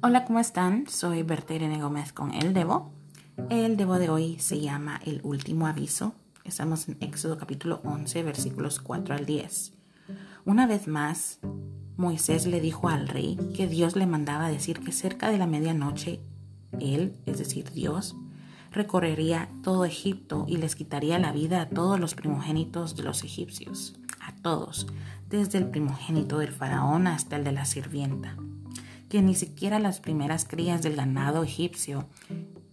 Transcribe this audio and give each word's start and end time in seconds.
Hola, 0.00 0.24
¿cómo 0.24 0.38
están? 0.38 0.86
Soy 0.86 1.24
Berta 1.24 1.54
Irene 1.54 1.82
Gómez 1.82 2.12
con 2.12 2.32
El 2.32 2.54
Debo. 2.54 2.92
El 3.50 3.76
Debo 3.76 3.98
de 3.98 4.08
hoy 4.08 4.38
se 4.38 4.60
llama 4.60 5.00
El 5.04 5.20
Último 5.24 5.66
Aviso. 5.66 6.14
Estamos 6.44 6.88
en 6.88 6.98
Éxodo 7.00 7.36
capítulo 7.36 7.80
11, 7.82 8.22
versículos 8.22 8.78
4 8.78 9.16
al 9.16 9.26
10. 9.26 9.72
Una 10.44 10.68
vez 10.68 10.86
más, 10.86 11.40
Moisés 11.96 12.46
le 12.46 12.60
dijo 12.60 12.88
al 12.88 13.08
rey 13.08 13.36
que 13.56 13.66
Dios 13.66 13.96
le 13.96 14.06
mandaba 14.06 14.48
decir 14.48 14.78
que 14.78 14.92
cerca 14.92 15.30
de 15.30 15.38
la 15.38 15.48
medianoche, 15.48 16.20
él, 16.78 17.16
es 17.26 17.38
decir, 17.38 17.72
Dios, 17.72 18.14
recorrería 18.70 19.48
todo 19.64 19.84
Egipto 19.84 20.44
y 20.46 20.58
les 20.58 20.76
quitaría 20.76 21.18
la 21.18 21.32
vida 21.32 21.60
a 21.60 21.68
todos 21.68 21.98
los 21.98 22.14
primogénitos 22.14 22.94
de 22.94 23.02
los 23.02 23.24
egipcios, 23.24 23.98
a 24.20 24.32
todos, 24.36 24.86
desde 25.28 25.58
el 25.58 25.68
primogénito 25.68 26.38
del 26.38 26.52
faraón 26.52 27.08
hasta 27.08 27.34
el 27.34 27.42
de 27.42 27.50
la 27.50 27.64
sirvienta, 27.64 28.36
que 29.08 29.22
ni 29.22 29.34
siquiera 29.34 29.78
las 29.78 30.00
primeras 30.00 30.44
crías 30.44 30.82
del 30.82 30.96
ganado 30.96 31.42
egipcio 31.42 32.06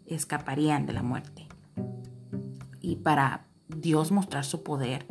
escaparían 0.05 0.85
de 0.85 0.93
la 0.93 1.03
muerte. 1.03 1.47
Y 2.81 2.97
para 2.97 3.45
Dios 3.67 4.11
mostrar 4.11 4.45
su 4.45 4.63
poder, 4.63 5.07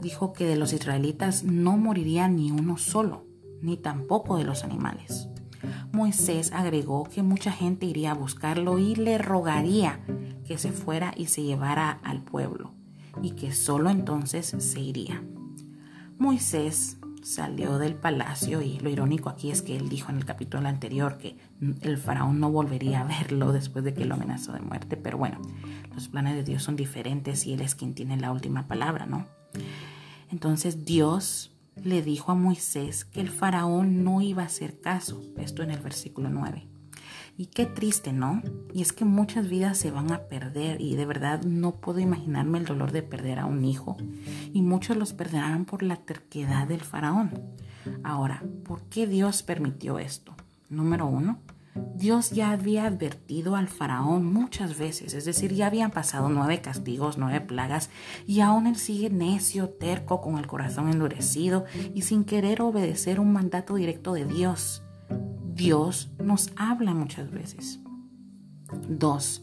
dijo 0.00 0.32
que 0.32 0.46
de 0.46 0.56
los 0.56 0.72
israelitas 0.72 1.44
no 1.44 1.76
moriría 1.76 2.28
ni 2.28 2.50
uno 2.50 2.78
solo, 2.78 3.26
ni 3.60 3.76
tampoco 3.76 4.38
de 4.38 4.44
los 4.44 4.64
animales. 4.64 5.28
Moisés 5.92 6.52
agregó 6.52 7.04
que 7.04 7.22
mucha 7.22 7.50
gente 7.50 7.86
iría 7.86 8.12
a 8.12 8.14
buscarlo 8.14 8.78
y 8.78 8.94
le 8.94 9.18
rogaría 9.18 10.00
que 10.46 10.56
se 10.56 10.72
fuera 10.72 11.12
y 11.16 11.26
se 11.26 11.42
llevara 11.42 11.90
al 12.02 12.22
pueblo, 12.22 12.72
y 13.22 13.32
que 13.32 13.52
solo 13.52 13.90
entonces 13.90 14.54
se 14.58 14.80
iría. 14.80 15.22
Moisés 16.16 16.98
salió 17.28 17.78
del 17.78 17.94
palacio 17.94 18.62
y 18.62 18.78
lo 18.78 18.88
irónico 18.88 19.28
aquí 19.28 19.50
es 19.50 19.60
que 19.60 19.76
él 19.76 19.90
dijo 19.90 20.10
en 20.10 20.16
el 20.16 20.24
capítulo 20.24 20.66
anterior 20.66 21.18
que 21.18 21.36
el 21.82 21.98
faraón 21.98 22.40
no 22.40 22.50
volvería 22.50 23.02
a 23.02 23.04
verlo 23.04 23.52
después 23.52 23.84
de 23.84 23.92
que 23.92 24.06
lo 24.06 24.14
amenazó 24.14 24.52
de 24.52 24.60
muerte, 24.60 24.96
pero 24.96 25.18
bueno, 25.18 25.38
los 25.94 26.08
planes 26.08 26.36
de 26.36 26.42
Dios 26.42 26.62
son 26.62 26.74
diferentes 26.74 27.46
y 27.46 27.52
él 27.52 27.60
es 27.60 27.74
quien 27.74 27.94
tiene 27.94 28.16
la 28.16 28.32
última 28.32 28.66
palabra, 28.66 29.04
¿no? 29.04 29.26
Entonces 30.30 30.86
Dios 30.86 31.52
le 31.76 32.00
dijo 32.02 32.32
a 32.32 32.34
Moisés 32.34 33.04
que 33.04 33.20
el 33.20 33.28
faraón 33.28 34.04
no 34.04 34.22
iba 34.22 34.42
a 34.42 34.46
hacer 34.46 34.80
caso, 34.80 35.22
esto 35.36 35.62
en 35.62 35.70
el 35.70 35.80
versículo 35.80 36.30
9. 36.30 36.66
Y 37.38 37.46
qué 37.46 37.66
triste, 37.66 38.12
¿no? 38.12 38.42
Y 38.74 38.82
es 38.82 38.92
que 38.92 39.04
muchas 39.04 39.48
vidas 39.48 39.78
se 39.78 39.92
van 39.92 40.10
a 40.10 40.22
perder 40.22 40.80
y 40.80 40.96
de 40.96 41.06
verdad 41.06 41.40
no 41.44 41.76
puedo 41.76 42.00
imaginarme 42.00 42.58
el 42.58 42.64
dolor 42.64 42.90
de 42.90 43.04
perder 43.04 43.38
a 43.38 43.46
un 43.46 43.64
hijo. 43.64 43.96
Y 44.52 44.62
muchos 44.62 44.96
los 44.96 45.12
perderán 45.12 45.64
por 45.64 45.84
la 45.84 45.96
terquedad 45.96 46.66
del 46.66 46.80
faraón. 46.80 47.30
Ahora, 48.02 48.42
¿por 48.64 48.82
qué 48.88 49.06
Dios 49.06 49.44
permitió 49.44 50.00
esto? 50.00 50.34
Número 50.68 51.06
uno, 51.06 51.38
Dios 51.94 52.30
ya 52.32 52.50
había 52.50 52.86
advertido 52.86 53.54
al 53.54 53.68
faraón 53.68 54.24
muchas 54.24 54.76
veces, 54.76 55.14
es 55.14 55.24
decir, 55.24 55.54
ya 55.54 55.68
habían 55.68 55.92
pasado 55.92 56.28
nueve 56.28 56.60
castigos, 56.60 57.18
nueve 57.18 57.40
plagas, 57.40 57.88
y 58.26 58.40
aún 58.40 58.66
él 58.66 58.74
sigue 58.74 59.10
necio, 59.10 59.68
terco, 59.68 60.20
con 60.20 60.38
el 60.38 60.48
corazón 60.48 60.90
endurecido 60.90 61.66
y 61.94 62.02
sin 62.02 62.24
querer 62.24 62.62
obedecer 62.62 63.20
un 63.20 63.32
mandato 63.32 63.76
directo 63.76 64.12
de 64.12 64.24
Dios. 64.24 64.82
Dios 65.58 66.12
nos 66.22 66.52
habla 66.54 66.94
muchas 66.94 67.32
veces. 67.32 67.80
Dos, 68.88 69.42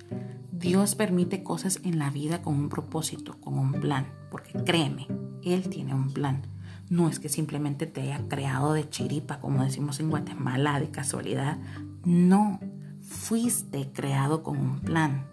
Dios 0.49 0.95
permite 0.95 1.43
cosas 1.43 1.81
en 1.83 1.99
la 1.99 2.09
vida 2.09 2.41
con 2.41 2.55
un 2.55 2.69
propósito, 2.69 3.37
con 3.41 3.59
un 3.59 3.73
plan, 3.73 4.07
porque 4.31 4.53
créeme, 4.63 5.07
Él 5.43 5.67
tiene 5.67 5.93
un 5.93 6.13
plan. 6.13 6.43
No 6.89 7.09
es 7.09 7.19
que 7.19 7.27
simplemente 7.27 7.85
te 7.85 7.99
haya 7.99 8.29
creado 8.29 8.71
de 8.71 8.89
chiripa, 8.89 9.41
como 9.41 9.65
decimos 9.65 9.99
en 9.99 10.09
Guatemala, 10.09 10.79
de 10.79 10.89
casualidad. 10.89 11.57
No, 12.05 12.61
fuiste 13.01 13.91
creado 13.91 14.41
con 14.41 14.57
un 14.57 14.79
plan, 14.79 15.27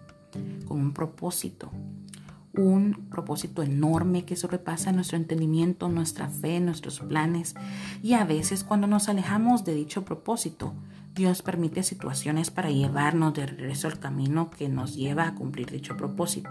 con 0.67 0.81
un 0.81 0.93
propósito 0.93 1.71
un 2.53 3.07
propósito 3.09 3.63
enorme 3.63 4.25
que 4.25 4.35
sobrepasa 4.35 4.91
nuestro 4.91 5.17
entendimiento, 5.17 5.89
nuestra 5.89 6.29
fe, 6.29 6.59
nuestros 6.59 6.99
planes. 6.99 7.55
Y 8.01 8.13
a 8.13 8.25
veces 8.25 8.63
cuando 8.63 8.87
nos 8.87 9.09
alejamos 9.09 9.65
de 9.65 9.73
dicho 9.73 10.05
propósito, 10.05 10.73
Dios 11.15 11.43
permite 11.43 11.83
situaciones 11.83 12.49
para 12.49 12.71
llevarnos 12.71 13.33
de 13.35 13.45
regreso 13.45 13.87
al 13.87 13.99
camino 13.99 14.49
que 14.49 14.67
nos 14.67 14.95
lleva 14.95 15.27
a 15.27 15.35
cumplir 15.35 15.69
dicho 15.69 15.95
propósito. 15.95 16.49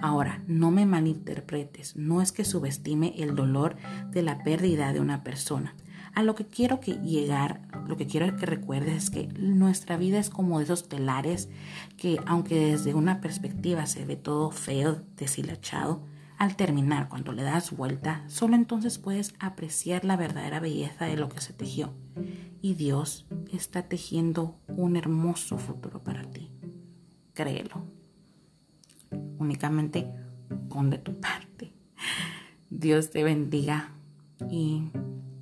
Ahora, 0.00 0.42
no 0.46 0.70
me 0.70 0.86
malinterpretes, 0.86 1.96
no 1.96 2.22
es 2.22 2.32
que 2.32 2.44
subestime 2.44 3.14
el 3.18 3.34
dolor 3.34 3.76
de 4.10 4.22
la 4.22 4.42
pérdida 4.42 4.92
de 4.92 5.00
una 5.00 5.24
persona. 5.24 5.74
A 6.14 6.22
lo 6.22 6.34
que 6.34 6.46
quiero 6.46 6.80
que 6.80 6.94
llegar, 6.94 7.62
lo 7.86 7.96
que 7.96 8.06
quiero 8.06 8.36
que 8.36 8.46
recuerdes 8.46 9.04
es 9.04 9.10
que 9.10 9.26
nuestra 9.38 9.96
vida 9.96 10.18
es 10.18 10.30
como 10.30 10.58
de 10.58 10.64
esos 10.64 10.88
telares 10.88 11.48
que 11.96 12.18
aunque 12.26 12.70
desde 12.70 12.94
una 12.94 13.20
perspectiva 13.20 13.86
se 13.86 14.04
ve 14.04 14.16
todo 14.16 14.50
feo, 14.50 15.02
deshilachado, 15.16 16.02
al 16.38 16.54
terminar, 16.54 17.08
cuando 17.08 17.32
le 17.32 17.42
das 17.42 17.76
vuelta, 17.76 18.22
solo 18.28 18.54
entonces 18.54 18.98
puedes 18.98 19.34
apreciar 19.40 20.04
la 20.04 20.16
verdadera 20.16 20.60
belleza 20.60 21.06
de 21.06 21.16
lo 21.16 21.28
que 21.28 21.40
se 21.40 21.52
tejió. 21.52 21.92
Y 22.62 22.74
Dios 22.74 23.26
está 23.52 23.82
tejiendo 23.82 24.56
un 24.68 24.96
hermoso 24.96 25.58
futuro 25.58 26.02
para 26.04 26.22
ti. 26.22 26.52
Créelo. 27.34 27.84
Únicamente 29.38 30.08
pon 30.68 30.90
de 30.90 30.98
tu 30.98 31.18
parte. 31.18 31.72
Dios 32.70 33.10
te 33.10 33.24
bendiga 33.24 33.90
y 34.48 34.90